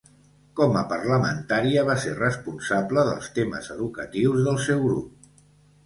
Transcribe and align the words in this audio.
Com 0.59 0.77
a 0.79 0.81
parlamentària 0.93 1.83
va 1.91 1.97
ser 2.05 2.15
responsable 2.23 3.07
dels 3.13 3.31
temes 3.39 3.71
educatius 3.79 4.45
del 4.51 4.63
seu 4.69 4.87
grup. 4.91 5.35